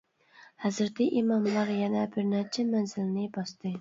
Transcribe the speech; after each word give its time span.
ھەزرىتى 0.63 1.07
ئىماملار 1.21 1.73
يەنە 1.81 2.07
بىرنەچچە 2.17 2.67
مەنزىلنى 2.73 3.29
باستى. 3.37 3.69